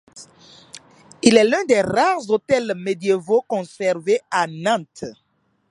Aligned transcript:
Il 1.21 1.37
est 1.37 1.43
l'un 1.43 1.63
des 1.65 1.81
rares 1.81 2.27
hôtels 2.27 2.73
médiévaux 2.75 3.43
conservés 3.47 4.19
à 4.31 4.47
Nantes. 4.47 5.03